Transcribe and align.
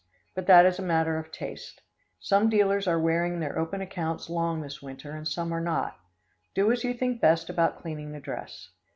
But 0.33 0.47
that 0.47 0.65
is 0.65 0.79
a 0.79 0.81
matter 0.81 1.19
of 1.19 1.31
taste. 1.31 1.81
Some 2.19 2.49
dealers 2.49 2.87
are 2.87 2.99
wearing 2.99 3.39
their 3.39 3.59
open 3.59 3.81
accounts 3.81 4.31
long 4.31 4.61
this 4.61 4.81
winter 4.81 5.11
and 5.11 5.27
some 5.27 5.53
are 5.53 5.61
not. 5.61 5.99
Do 6.55 6.71
as 6.71 6.83
you 6.83 6.95
think 6.95 7.21
best 7.21 7.51
about 7.51 7.77
cleaning 7.79 8.11
the 8.11 8.19
dress. 8.19 8.71